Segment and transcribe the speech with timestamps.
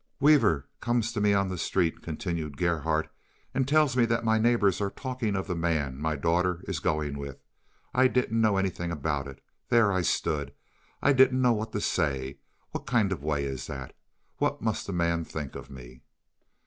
[0.19, 3.07] "Weaver comes to me on the street," continued Gerhardt,
[3.53, 7.19] "and tells me that my neighbors are talking of the man my daughter is going
[7.19, 7.37] with.
[7.93, 9.43] I didn't know anything about it.
[9.69, 10.53] There I stood.
[11.03, 12.39] I didn't know what to say.
[12.71, 13.95] What kind of a way is that?
[14.37, 16.01] What must the man think of me?"